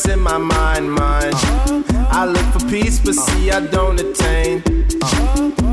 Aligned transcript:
I 0.00 0.02
keep 0.02 0.12
stressing 0.12 0.22
my 0.22 0.38
mind, 0.38 0.92
mind. 0.92 1.34
I 2.10 2.24
look 2.24 2.44
for 2.52 2.66
peace, 2.68 2.98
but 3.00 3.14
see 3.14 3.50
I 3.50 3.60
don't 3.66 4.00
attain. 4.00 4.62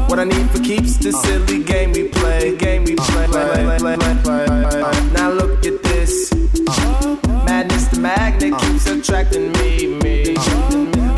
What 0.07 0.19
I 0.19 0.25
need 0.25 0.49
for 0.49 0.59
keeps 0.59 0.97
this 0.97 1.21
silly 1.21 1.63
game 1.63 1.91
we 1.91 2.09
play, 2.09 2.55
game 2.57 2.83
we 2.83 2.95
play. 2.95 3.27
Now 5.13 5.31
look 5.31 5.65
at 5.65 5.81
this. 5.83 6.33
Madness, 7.45 7.87
the 7.87 7.99
magnet 8.01 8.59
keeps 8.59 8.87
attracting 8.87 9.51
me, 9.54 9.99
me. 9.99 10.76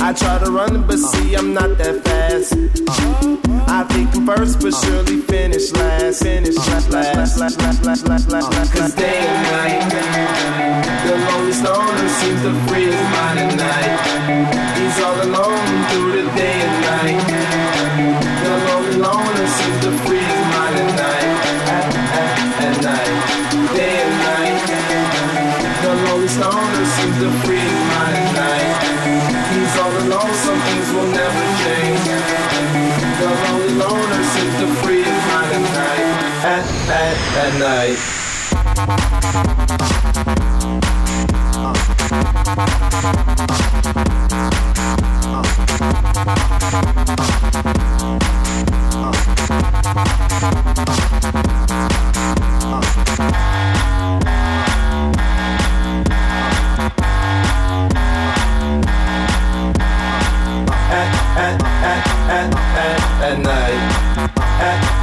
I 0.09 0.13
try 0.13 0.39
to 0.39 0.49
run, 0.49 0.87
but 0.87 0.97
see 0.97 1.35
I'm 1.35 1.53
not 1.53 1.77
that 1.77 2.01
fast. 2.03 2.53
Uh, 2.57 3.61
I 3.69 3.83
think 3.93 4.09
I'm 4.15 4.25
first, 4.25 4.59
but 4.59 4.73
surely 4.73 5.21
finish 5.21 5.71
last. 5.73 6.23
Finish 6.23 6.57
last, 6.57 6.89
last, 6.89 7.37
last, 7.37 7.61
last, 7.61 7.85
last, 7.85 8.07
last, 8.07 8.27
last. 8.31 8.73
Cause 8.73 8.95
day 8.95 9.21
and 9.21 9.41
night, 9.53 9.85
the 11.05 11.13
lonely 11.13 11.53
stoner 11.53 12.09
seems 12.09 12.41
to 12.41 12.57
free 12.65 12.89
his 12.89 13.05
mind 13.13 13.37
at 13.37 13.53
night. 13.53 14.01
He's 14.81 14.97
all 14.97 15.13
alone 15.29 15.77
through 15.93 16.11
the 16.17 16.25
day 16.33 16.57
and 16.57 16.77
night. 16.89 17.21
The 18.41 18.53
lonely 18.65 18.97
loner 18.97 19.45
seems 19.45 19.79
to 19.85 19.91
free 20.09 20.25
his 20.25 20.45
mind 20.57 20.73
at 20.73 20.89
night. 21.05 21.37
At, 21.69 21.85
at, 22.17 22.65
at 22.65 22.75
night, 22.81 23.13
day 23.77 23.93
and 24.01 24.15
night. 24.25 24.57
The 25.85 25.93
lonely 26.09 26.29
stoner 26.33 26.85
seems 26.97 27.17
to 27.21 27.29
free 27.45 27.78
will 30.99 31.11
never 31.11 31.43
change. 31.63 32.03
The 33.19 33.27
lonely 33.43 33.73
loner 33.73 34.23
sees 34.23 34.55
the 34.59 34.67
free 34.81 35.03
night 35.03 35.63
night. 35.73 36.07
At, 36.43 36.65
at, 36.89 37.17
at 37.37 37.59
night. 37.59 38.19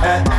uh, 0.03 0.36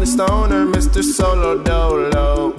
lonely 0.00 0.06
stoner, 0.06 0.66
Mr. 0.66 1.02
Solo 1.02 1.62
Dolo. 1.62 2.54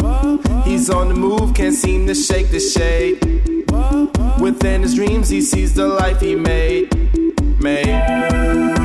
He's 0.64 0.90
on 0.92 1.08
the 1.08 1.16
move, 1.16 1.56
can't 1.56 1.74
seem 1.74 2.06
to 2.08 2.14
shake 2.14 2.50
the 2.52 2.60
shade. 2.60 3.20
Within 4.40 4.84
his 4.84 4.94
dreams, 4.96 5.30
he 5.30 5.42
sees 5.42 5.74
the 5.74 5.88
life 5.88 6.22
he 6.22 6.36
made. 6.36 6.94
Made. 7.60 8.81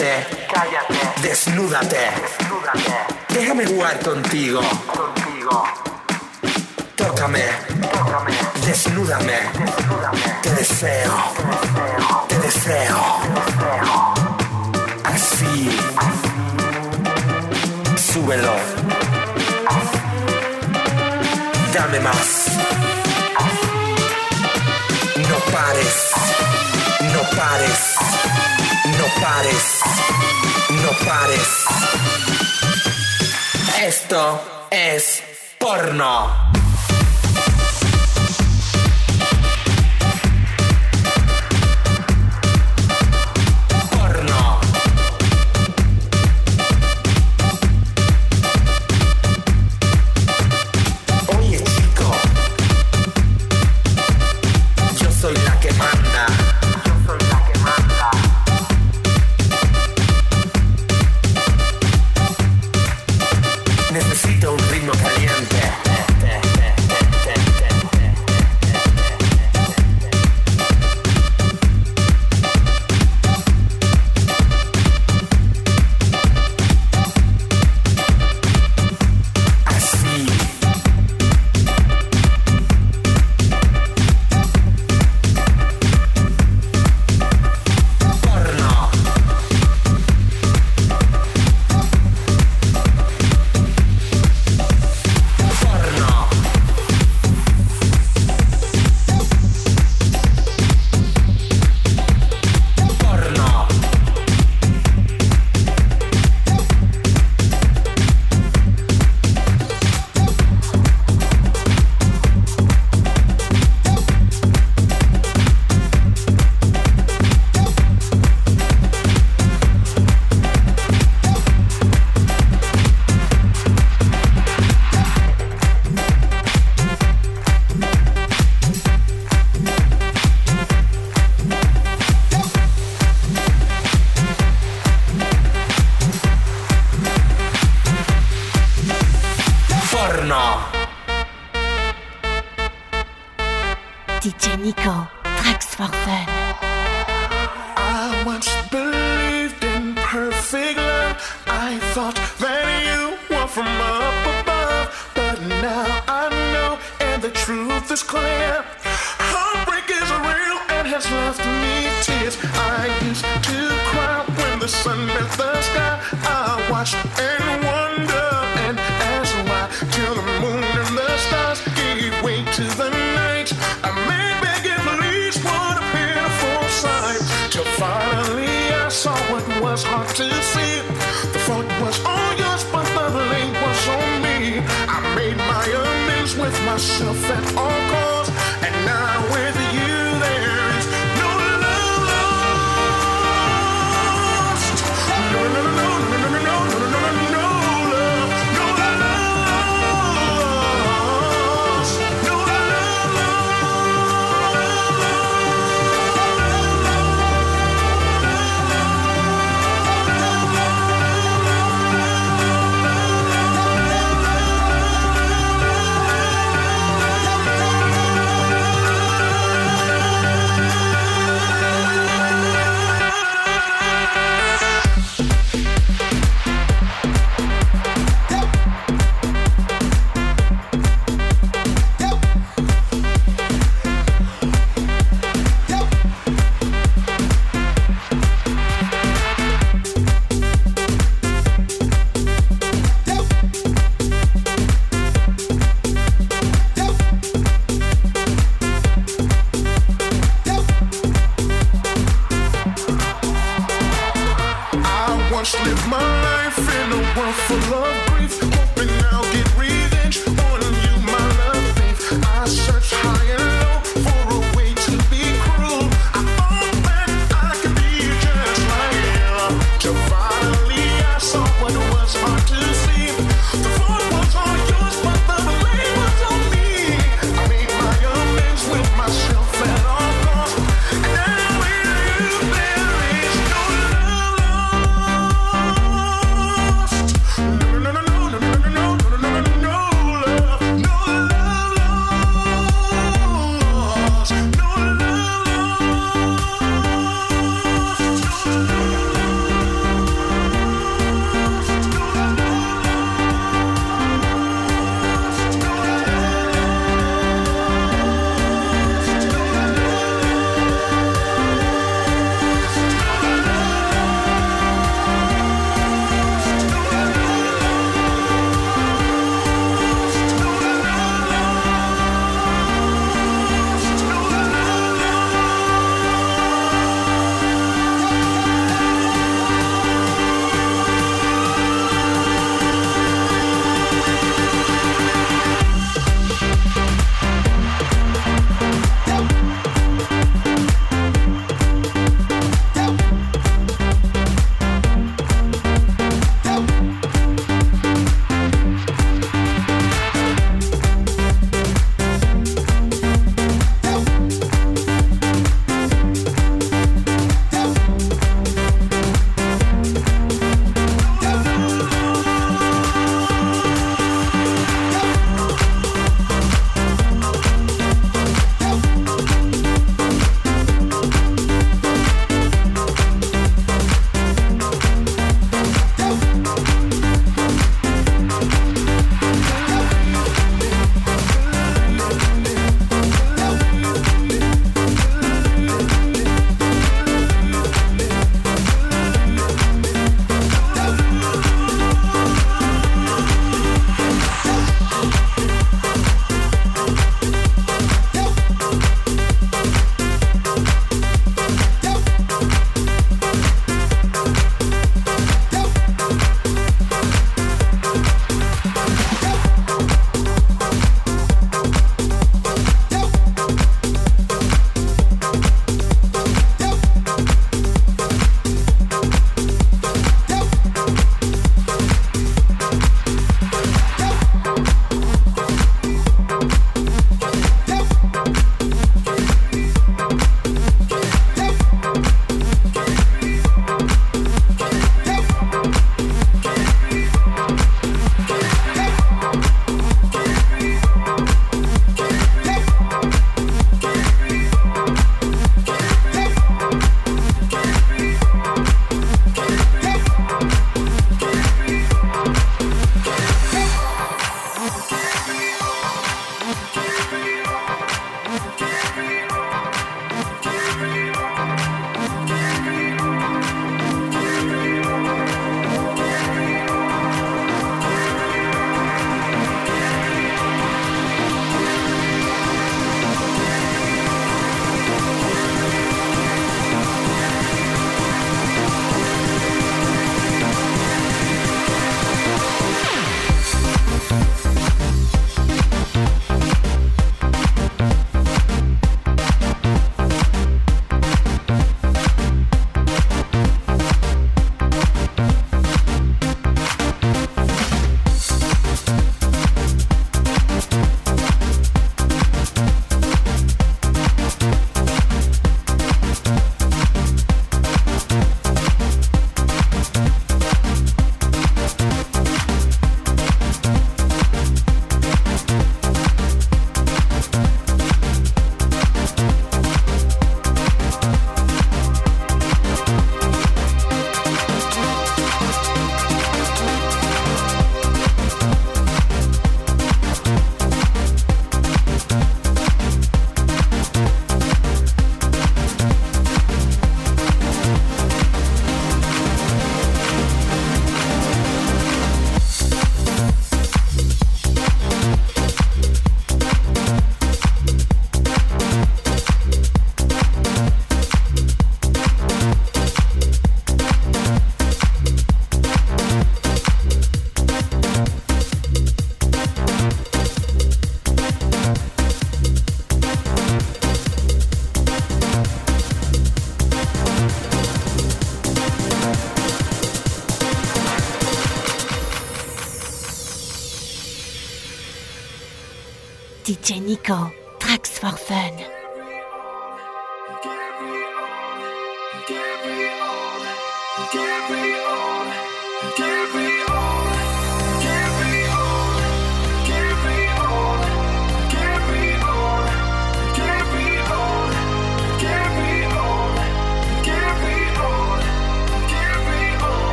Cállate, 0.00 0.48
cállate. 0.50 0.96
Desnúdate. 1.20 2.10
Déjame 3.28 3.66
jugar 3.66 4.00
contigo. 4.00 4.62
Contigo. 4.86 5.62
Tócame. 6.96 7.44
Tócame. 7.92 8.32
Desnúdame. 8.64 9.40
Desnúdame. 9.58 10.22
Te 10.40 10.54
deseo. 10.54 11.12
Te 12.28 12.38
deseo. 12.38 12.98
Te 13.20 13.28
deseo. 13.36 14.14
Así. 15.04 15.68
Así. 15.98 16.32
Súbelo. 18.12 18.54
Así. 19.66 19.98
Dame 21.74 22.00
más. 22.00 22.46
Así. 23.36 23.68
No 25.28 25.36
pares. 25.52 25.96
No 27.12 27.20
pares 27.36 27.89
pares, 29.20 29.80
no 30.70 30.90
pares. 31.06 31.48
Esto 33.82 34.66
es 34.70 35.22
porno. 35.58 36.50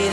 I've 0.00 0.06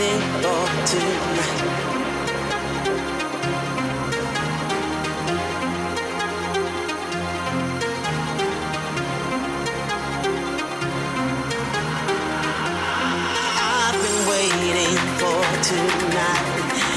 been 14.02 14.22
waiting 14.26 14.98
for 15.22 15.42
tonight. 15.62 16.44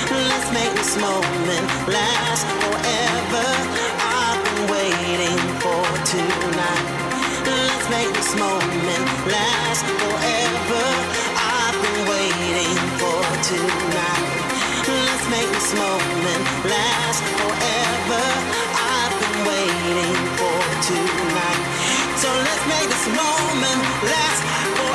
Let's 0.10 0.50
make 0.52 0.74
this 0.74 0.98
moment 0.98 1.66
last 1.94 2.46
forever. 2.58 3.48
I've 4.02 4.42
been 4.46 4.66
waiting 4.74 5.38
for 5.62 5.86
tonight. 6.10 6.86
Let's 7.46 7.88
make 7.92 8.12
this 8.16 8.34
moment 8.36 9.06
last 9.30 9.86
forever. 9.86 11.29
Been 11.82 12.02
waiting 12.12 12.78
for 13.00 13.22
tonight. 13.50 14.26
Let's 14.88 15.26
make 15.30 15.50
this 15.58 15.72
moment 15.76 16.44
last 16.68 17.24
forever. 17.40 18.26
I've 18.76 19.16
been 19.22 19.40
waiting 19.48 20.18
for 20.40 20.60
tonight. 20.90 21.64
So 22.20 22.30
let's 22.48 22.66
make 22.68 22.88
this 22.90 23.08
moment 23.08 23.82
last 24.12 24.42
forever. 24.76 24.89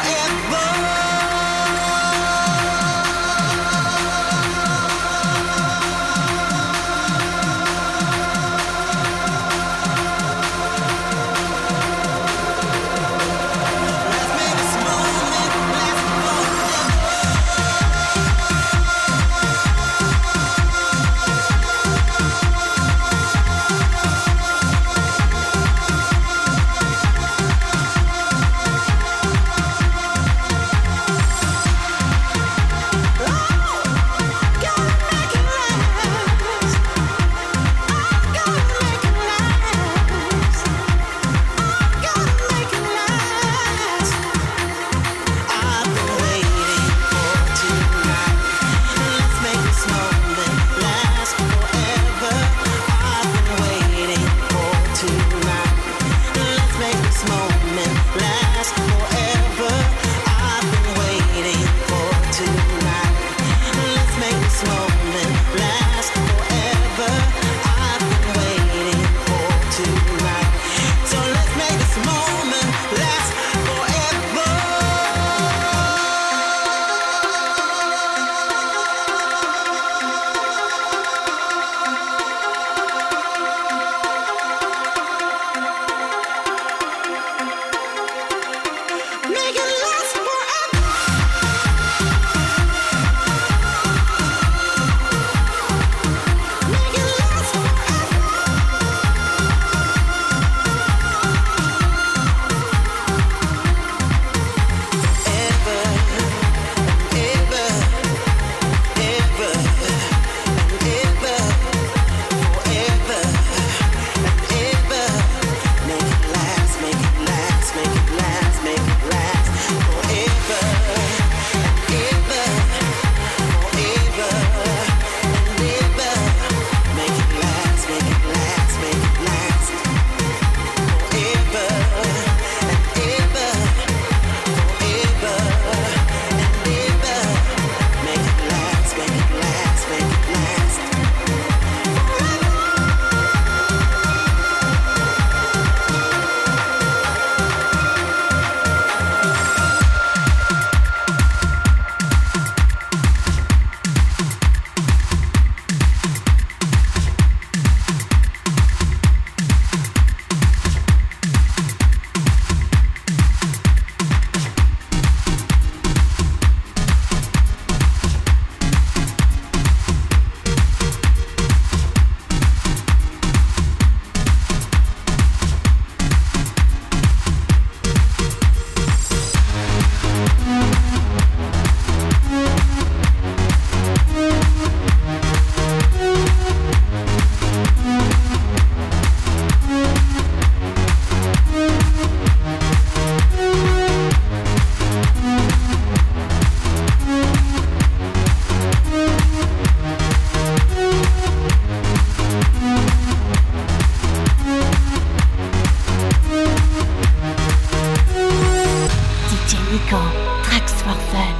Nican, 209.84 210.42
Tracks 210.44 210.72
for 210.82 210.94
Fun. 210.94 211.34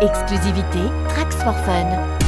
Exclusivité 0.00 0.80
Tracks 1.10 1.36
for 1.36 1.52
Fun. 1.64 2.19